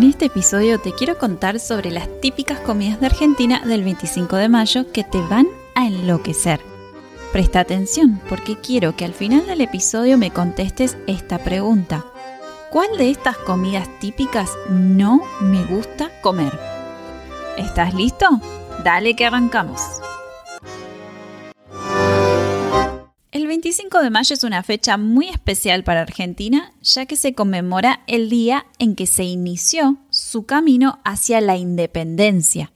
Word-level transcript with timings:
En 0.00 0.08
este 0.08 0.24
episodio 0.24 0.80
te 0.80 0.94
quiero 0.94 1.18
contar 1.18 1.60
sobre 1.60 1.90
las 1.90 2.08
típicas 2.22 2.58
comidas 2.60 3.00
de 3.00 3.04
Argentina 3.04 3.60
del 3.66 3.84
25 3.84 4.34
de 4.36 4.48
mayo 4.48 4.90
que 4.92 5.04
te 5.04 5.20
van 5.20 5.46
a 5.74 5.86
enloquecer. 5.86 6.58
Presta 7.34 7.60
atención 7.60 8.18
porque 8.26 8.56
quiero 8.56 8.96
que 8.96 9.04
al 9.04 9.12
final 9.12 9.46
del 9.46 9.60
episodio 9.60 10.16
me 10.16 10.30
contestes 10.30 10.96
esta 11.06 11.36
pregunta. 11.36 12.06
¿Cuál 12.70 12.96
de 12.96 13.10
estas 13.10 13.36
comidas 13.36 13.90
típicas 13.98 14.50
no 14.70 15.20
me 15.42 15.66
gusta 15.66 16.10
comer? 16.22 16.58
¿Estás 17.58 17.92
listo? 17.92 18.26
Dale 18.82 19.14
que 19.14 19.26
arrancamos. 19.26 19.82
25 23.60 24.00
de 24.00 24.08
mayo 24.08 24.32
es 24.32 24.42
una 24.42 24.62
fecha 24.62 24.96
muy 24.96 25.28
especial 25.28 25.84
para 25.84 26.00
Argentina, 26.00 26.72
ya 26.80 27.04
que 27.04 27.14
se 27.14 27.34
conmemora 27.34 28.00
el 28.06 28.30
día 28.30 28.64
en 28.78 28.96
que 28.96 29.06
se 29.06 29.24
inició 29.24 29.98
su 30.08 30.46
camino 30.46 30.98
hacia 31.04 31.42
la 31.42 31.58
independencia. 31.58 32.72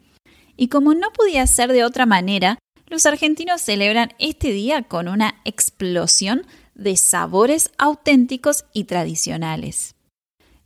Y 0.59 0.69
como 0.69 0.93
no 0.93 1.11
podía 1.11 1.47
ser 1.47 1.73
de 1.73 1.85
otra 1.85 2.05
manera, 2.05 2.59
los 2.87 3.07
argentinos 3.07 3.63
celebran 3.63 4.11
este 4.19 4.53
día 4.53 4.83
con 4.83 5.09
una 5.09 5.37
explosión 5.47 6.47
de 6.75 6.99
sabores 6.99 7.71
auténticos 7.79 8.67
y 8.75 8.85
tradicionales. 8.85 9.95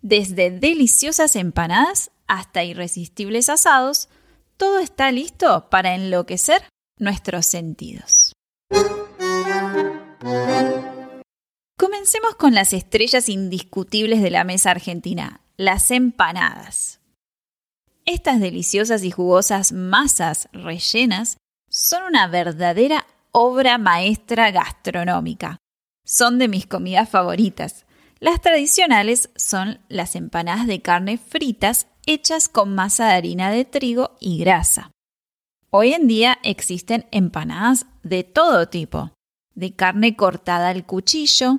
Desde 0.02 0.50
deliciosas 0.50 1.36
empanadas 1.36 2.10
hasta 2.26 2.64
irresistibles 2.64 3.48
asados, 3.48 4.08
todo 4.56 4.80
está 4.80 5.12
listo 5.12 5.70
para 5.70 5.94
enloquecer 5.94 6.64
nuestros 6.98 7.46
sentidos. 7.46 8.27
Comencemos 12.08 12.36
con 12.36 12.54
las 12.54 12.72
estrellas 12.72 13.28
indiscutibles 13.28 14.22
de 14.22 14.30
la 14.30 14.42
mesa 14.42 14.70
argentina, 14.70 15.42
las 15.58 15.90
empanadas. 15.90 17.00
Estas 18.06 18.40
deliciosas 18.40 19.04
y 19.04 19.10
jugosas 19.10 19.72
masas 19.72 20.48
rellenas 20.54 21.36
son 21.68 22.04
una 22.04 22.26
verdadera 22.26 23.06
obra 23.30 23.76
maestra 23.76 24.50
gastronómica. 24.50 25.58
Son 26.02 26.38
de 26.38 26.48
mis 26.48 26.66
comidas 26.66 27.10
favoritas. 27.10 27.84
Las 28.20 28.40
tradicionales 28.40 29.28
son 29.36 29.80
las 29.90 30.16
empanadas 30.16 30.66
de 30.66 30.80
carne 30.80 31.18
fritas 31.18 31.88
hechas 32.06 32.48
con 32.48 32.74
masa 32.74 33.08
de 33.08 33.16
harina 33.16 33.50
de 33.50 33.66
trigo 33.66 34.16
y 34.18 34.38
grasa. 34.38 34.92
Hoy 35.68 35.92
en 35.92 36.08
día 36.08 36.38
existen 36.42 37.06
empanadas 37.10 37.84
de 38.02 38.24
todo 38.24 38.66
tipo 38.66 39.12
de 39.54 39.74
carne 39.74 40.16
cortada 40.16 40.70
al 40.70 40.86
cuchillo, 40.86 41.58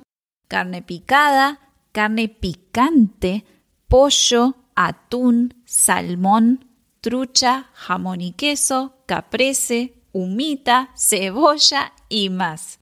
carne 0.50 0.82
picada, 0.82 1.60
carne 1.92 2.28
picante, 2.28 3.44
pollo, 3.86 4.56
atún, 4.74 5.54
salmón, 5.64 6.66
trucha, 7.00 7.70
jamón 7.72 8.20
y 8.20 8.32
queso, 8.32 8.96
caprese, 9.06 9.94
humita, 10.12 10.90
cebolla 10.96 11.92
y 12.08 12.30
más. 12.30 12.80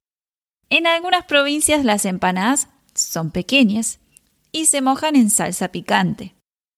En 0.70 0.86
algunas 0.86 1.26
provincias 1.26 1.84
las 1.84 2.06
empanadas 2.06 2.68
son 2.94 3.30
pequeñas 3.30 4.00
y 4.50 4.64
se 4.64 4.80
mojan 4.80 5.14
en 5.14 5.28
salsa 5.28 5.68
picante. 5.68 6.34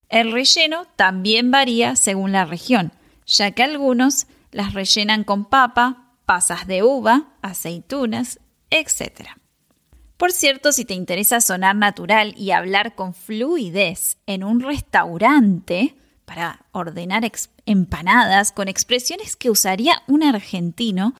El 0.08 0.32
relleno 0.32 0.86
también 0.96 1.52
varía 1.52 1.94
según 1.94 2.32
la 2.32 2.44
región, 2.44 2.92
ya 3.26 3.52
que 3.52 3.62
algunos 3.62 4.26
las 4.50 4.74
rellenan 4.74 5.22
con 5.22 5.44
papa, 5.44 6.16
pasas 6.26 6.66
de 6.66 6.82
uva, 6.82 7.28
aceitunas, 7.42 8.40
etc. 8.70 9.39
Por 10.20 10.32
cierto, 10.32 10.70
si 10.72 10.84
te 10.84 10.92
interesa 10.92 11.40
sonar 11.40 11.74
natural 11.76 12.34
y 12.36 12.50
hablar 12.50 12.94
con 12.94 13.14
fluidez 13.14 14.18
en 14.26 14.44
un 14.44 14.60
restaurante 14.60 15.94
para 16.26 16.66
ordenar 16.72 17.22
empanadas 17.64 18.52
con 18.52 18.68
expresiones 18.68 19.34
que 19.34 19.48
usaría 19.48 20.02
un 20.08 20.22
argentino, 20.22 21.14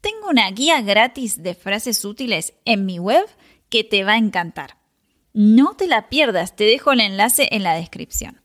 tengo 0.00 0.30
una 0.30 0.50
guía 0.50 0.80
gratis 0.80 1.42
de 1.42 1.54
frases 1.54 2.02
útiles 2.06 2.54
en 2.64 2.86
mi 2.86 2.98
web 2.98 3.26
que 3.68 3.84
te 3.84 4.02
va 4.02 4.12
a 4.12 4.16
encantar. 4.16 4.78
No 5.34 5.74
te 5.76 5.86
la 5.86 6.08
pierdas, 6.08 6.56
te 6.56 6.64
dejo 6.64 6.92
el 6.92 7.00
enlace 7.00 7.48
en 7.50 7.62
la 7.62 7.74
descripción. 7.74 8.40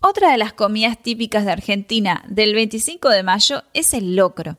Otra 0.00 0.30
de 0.30 0.38
las 0.38 0.52
comidas 0.52 1.02
típicas 1.02 1.44
de 1.44 1.50
Argentina 1.50 2.22
del 2.28 2.54
25 2.54 3.08
de 3.08 3.24
mayo 3.24 3.64
es 3.74 3.94
el 3.94 4.14
locro. 4.14 4.58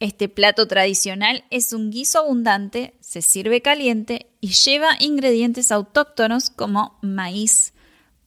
Este 0.00 0.28
plato 0.28 0.68
tradicional 0.68 1.44
es 1.50 1.72
un 1.72 1.90
guiso 1.90 2.20
abundante, 2.20 2.94
se 3.00 3.20
sirve 3.20 3.62
caliente 3.62 4.30
y 4.40 4.48
lleva 4.48 4.96
ingredientes 5.00 5.72
autóctonos 5.72 6.50
como 6.50 6.98
maíz, 7.02 7.72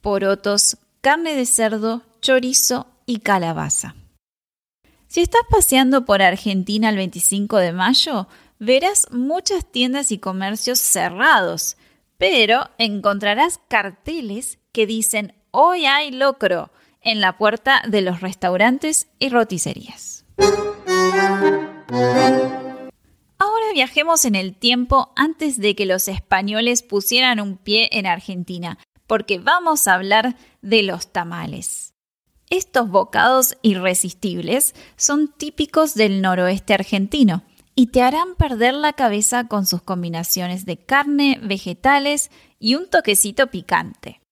porotos, 0.02 0.76
carne 1.00 1.34
de 1.34 1.46
cerdo, 1.46 2.02
chorizo 2.20 2.86
y 3.06 3.20
calabaza. 3.20 3.94
Si 5.08 5.20
estás 5.20 5.42
paseando 5.50 6.04
por 6.04 6.20
Argentina 6.20 6.90
el 6.90 6.96
25 6.96 7.56
de 7.56 7.72
mayo, 7.72 8.28
verás 8.58 9.08
muchas 9.10 9.70
tiendas 9.70 10.12
y 10.12 10.18
comercios 10.18 10.78
cerrados, 10.78 11.78
pero 12.18 12.68
encontrarás 12.76 13.60
carteles 13.68 14.58
que 14.72 14.86
dicen 14.86 15.34
Hoy 15.50 15.86
hay 15.86 16.10
locro 16.10 16.70
en 17.02 17.20
la 17.20 17.36
puerta 17.36 17.82
de 17.86 18.00
los 18.00 18.20
restaurantes 18.20 19.08
y 19.18 19.28
roticerías. 19.28 20.24
Ahora 21.92 23.66
viajemos 23.74 24.24
en 24.24 24.34
el 24.34 24.54
tiempo 24.54 25.12
antes 25.14 25.58
de 25.58 25.76
que 25.76 25.86
los 25.86 26.08
españoles 26.08 26.82
pusieran 26.82 27.38
un 27.40 27.58
pie 27.58 27.90
en 27.92 28.06
Argentina, 28.06 28.78
porque 29.06 29.38
vamos 29.38 29.86
a 29.86 29.94
hablar 29.94 30.36
de 30.62 30.82
los 30.82 31.12
tamales. 31.12 31.94
Estos 32.48 32.88
bocados 32.88 33.56
irresistibles 33.62 34.74
son 34.96 35.28
típicos 35.28 35.94
del 35.94 36.22
noroeste 36.22 36.74
argentino 36.74 37.42
y 37.74 37.86
te 37.88 38.02
harán 38.02 38.34
perder 38.36 38.74
la 38.74 38.94
cabeza 38.94 39.48
con 39.48 39.66
sus 39.66 39.82
combinaciones 39.82 40.64
de 40.66 40.78
carne, 40.78 41.38
vegetales 41.42 42.30
y 42.58 42.74
un 42.74 42.88
toquecito 42.88 43.48
picante 43.48 44.22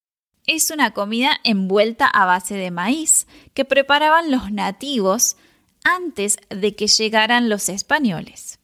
es 0.50 0.72
una 0.72 0.92
comida 0.92 1.38
envuelta 1.44 2.06
a 2.06 2.26
base 2.26 2.56
de 2.56 2.72
maíz 2.72 3.28
que 3.54 3.64
preparaban 3.64 4.32
los 4.32 4.50
nativos 4.50 5.36
antes 5.84 6.38
de 6.48 6.74
que 6.74 6.86
llegaran 6.86 7.48
los 7.48 7.68
españoles. 7.68 8.58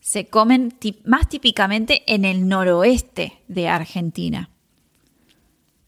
Se 0.00 0.26
comen 0.26 0.76
más 1.04 1.28
típicamente 1.28 2.02
en 2.06 2.24
el 2.24 2.48
noroeste 2.48 3.42
de 3.48 3.68
Argentina. 3.68 4.50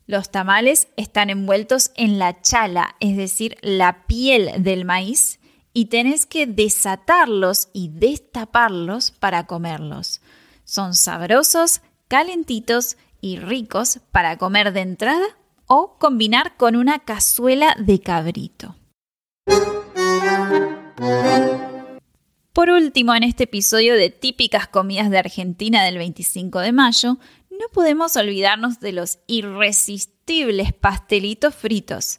Los 0.07 0.31
tamales 0.31 0.89
están 0.97 1.29
envueltos 1.31 1.93
en 1.95 2.19
la 2.19 2.41
chala, 2.41 2.97
es 2.99 3.17
decir, 3.17 3.59
la 3.61 4.07
piel 4.07 4.63
del 4.63 4.85
maíz, 4.85 5.39
y 5.75 5.85
tenés 5.85 6.27
que 6.27 6.47
desatarlos 6.47 7.69
y 7.73 7.91
destaparlos 7.91 9.11
para 9.11 9.47
comerlos. 9.47 10.23
Son 10.65 10.95
sabrosos, 10.95 11.83
calentitos 12.09 12.97
y 13.21 13.39
ricos 13.39 14.01
para 14.11 14.39
comer 14.39 14.73
de 14.73 14.81
entrada 14.81 15.27
o 15.67 15.99
combinar 15.99 16.57
con 16.57 16.75
una 16.75 17.01
cazuela 17.01 17.77
de 17.79 18.01
cabrito. 18.01 18.78
Por 22.59 22.71
último, 22.71 23.15
en 23.15 23.23
este 23.23 23.45
episodio 23.45 23.95
de 23.95 24.11
típicas 24.11 24.67
comidas 24.67 25.11
de 25.11 25.19
Argentina 25.19 25.85
del 25.85 25.97
25 25.97 26.59
de 26.59 26.73
mayo, 26.73 27.19
no 27.53 27.69
podemos 27.73 28.17
olvidarnos 28.17 28.81
de 28.81 28.91
los 28.91 29.21
irresistibles 29.29 30.73
pastelitos 30.73 31.55
fritos. 31.55 32.19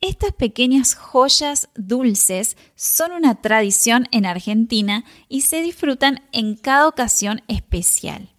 Estas 0.00 0.32
pequeñas 0.32 0.96
joyas 0.96 1.68
dulces 1.76 2.56
son 2.74 3.12
una 3.12 3.40
tradición 3.40 4.08
en 4.10 4.26
Argentina 4.26 5.04
y 5.28 5.42
se 5.42 5.62
disfrutan 5.62 6.26
en 6.32 6.56
cada 6.56 6.88
ocasión 6.88 7.42
especial. 7.46 8.34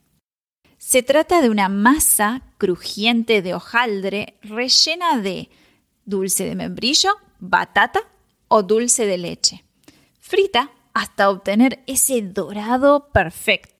Se 0.77 1.03
trata 1.03 1.41
de 1.41 1.49
una 1.49 1.69
masa 1.69 2.41
crujiente 2.57 3.41
de 3.41 3.53
hojaldre 3.53 4.37
rellena 4.41 5.17
de 5.21 5.49
dulce 6.03 6.43
de 6.43 6.55
membrillo, 6.55 7.11
batata 7.39 8.01
o 8.49 8.61
dulce 8.61 9.05
de 9.05 9.17
leche, 9.17 9.63
frita 10.19 10.71
hasta 10.99 11.29
obtener 11.29 11.81
ese 11.87 12.21
dorado 12.21 13.07
perfecto. 13.13 13.73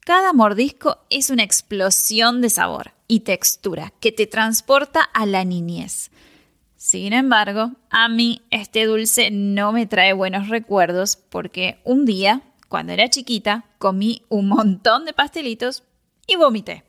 Cada 0.00 0.32
mordisco 0.32 1.04
es 1.10 1.28
una 1.28 1.42
explosión 1.42 2.40
de 2.40 2.48
sabor 2.48 2.92
y 3.08 3.20
textura 3.20 3.92
que 4.00 4.10
te 4.10 4.26
transporta 4.26 5.02
a 5.02 5.26
la 5.26 5.44
niñez. 5.44 6.10
Sin 6.76 7.12
embargo, 7.12 7.72
a 7.90 8.08
mí 8.08 8.40
este 8.50 8.86
dulce 8.86 9.30
no 9.30 9.72
me 9.72 9.86
trae 9.86 10.14
buenos 10.14 10.48
recuerdos 10.48 11.16
porque 11.16 11.82
un 11.84 12.06
día, 12.06 12.40
cuando 12.70 12.94
era 12.94 13.10
chiquita, 13.10 13.66
comí 13.76 14.22
un 14.30 14.48
montón 14.48 15.04
de 15.04 15.12
pastelitos 15.12 15.82
y 16.26 16.36
vomité. 16.36 16.84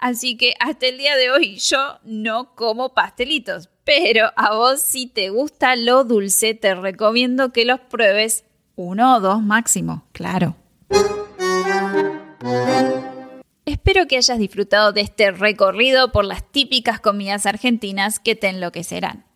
Así 0.00 0.36
que 0.36 0.54
hasta 0.60 0.86
el 0.86 0.98
día 0.98 1.16
de 1.16 1.30
hoy 1.30 1.56
yo 1.56 1.98
no 2.04 2.54
como 2.54 2.94
pastelitos, 2.94 3.68
pero 3.84 4.30
a 4.36 4.54
vos 4.54 4.80
si 4.80 5.06
te 5.06 5.30
gusta 5.30 5.74
lo 5.74 6.04
dulce 6.04 6.54
te 6.54 6.74
recomiendo 6.74 7.52
que 7.52 7.64
los 7.64 7.80
pruebes 7.80 8.44
uno 8.76 9.16
o 9.16 9.20
dos 9.20 9.42
máximo, 9.42 10.04
claro. 10.12 10.54
Espero 13.66 14.06
que 14.06 14.16
hayas 14.16 14.38
disfrutado 14.38 14.92
de 14.92 15.00
este 15.00 15.32
recorrido 15.32 16.12
por 16.12 16.24
las 16.24 16.48
típicas 16.48 17.00
comidas 17.00 17.44
argentinas 17.44 18.20
que 18.20 18.36
te 18.36 18.48
enloquecerán. 18.48 19.26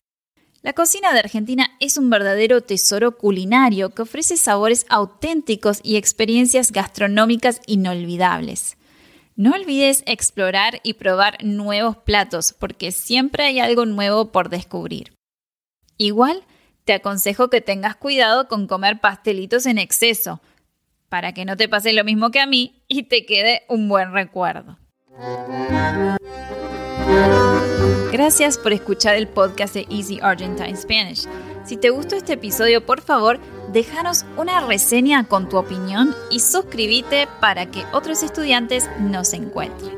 La 0.61 0.71
cocina 0.71 1.11
de 1.11 1.19
Argentina 1.19 1.71
es 1.81 1.97
un 1.97 2.09
verdadero 2.09 2.61
tesoro 2.61 3.17
culinario 3.17 3.89
que 3.89 4.03
ofrece 4.03 4.37
sabores 4.37 4.85
auténticos 4.87 5.81
y 5.83 5.97
experiencias 5.97 6.71
gastronómicas 6.71 7.59
inolvidables. 7.67 8.77
No 9.35 9.53
olvides 9.53 10.03
explorar 10.05 10.79
y 10.83 10.93
probar 10.93 11.43
nuevos 11.43 11.97
platos 11.97 12.53
porque 12.53 12.91
siempre 12.91 13.45
hay 13.45 13.59
algo 13.59 13.87
nuevo 13.87 14.31
por 14.31 14.49
descubrir. 14.49 15.13
Igual, 15.97 16.43
te 16.85 16.93
aconsejo 16.93 17.49
que 17.49 17.59
tengas 17.59 17.95
cuidado 17.95 18.47
con 18.47 18.67
comer 18.67 18.99
pastelitos 18.99 19.65
en 19.65 19.79
exceso, 19.79 20.39
para 21.09 21.33
que 21.33 21.45
no 21.45 21.57
te 21.57 21.67
pase 21.67 21.93
lo 21.93 22.03
mismo 22.03 22.29
que 22.29 22.41
a 22.41 22.45
mí 22.45 22.83
y 22.87 23.03
te 23.03 23.25
quede 23.25 23.63
un 23.69 23.89
buen 23.89 24.13
recuerdo. 24.13 24.77
Gracias 28.13 28.59
por 28.59 28.71
escuchar 28.73 29.15
el 29.15 29.27
podcast 29.27 29.73
de 29.73 29.87
Easy 29.89 30.19
Argentine 30.21 30.77
Spanish. 30.77 31.27
Si 31.65 31.77
te 31.77 31.89
gustó 31.89 32.15
este 32.15 32.33
episodio, 32.33 32.85
por 32.85 33.01
favor, 33.01 33.39
déjanos 33.71 34.23
una 34.37 34.61
reseña 34.67 35.27
con 35.27 35.49
tu 35.49 35.57
opinión 35.57 36.15
y 36.29 36.39
suscríbete 36.39 37.27
para 37.41 37.65
que 37.71 37.83
otros 37.91 38.21
estudiantes 38.21 38.87
nos 38.99 39.33
encuentren. 39.33 39.97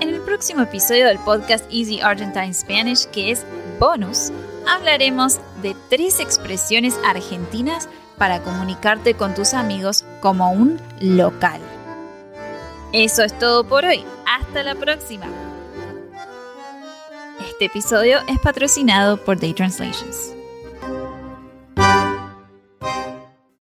En 0.00 0.10
el 0.10 0.20
próximo 0.20 0.60
episodio 0.60 1.06
del 1.06 1.18
podcast 1.20 1.64
Easy 1.72 2.02
Argentine 2.02 2.52
Spanish, 2.52 3.06
que 3.06 3.30
es 3.30 3.46
bonus, 3.80 4.30
hablaremos 4.68 5.40
de 5.62 5.74
tres 5.88 6.20
expresiones 6.20 7.00
argentinas 7.02 7.88
para 8.18 8.42
comunicarte 8.42 9.14
con 9.14 9.34
tus 9.34 9.54
amigos 9.54 10.04
como 10.20 10.52
un 10.52 10.78
local. 11.00 11.62
Eso 12.92 13.22
es 13.22 13.38
todo 13.38 13.66
por 13.66 13.86
hoy. 13.86 14.04
Hasta 14.26 14.62
la 14.62 14.74
próxima. 14.74 15.45
Este 17.56 17.64
episodio 17.64 18.18
es 18.28 18.38
patrocinado 18.38 19.16
por 19.16 19.40
Day 19.40 19.54
Translations. 19.54 20.35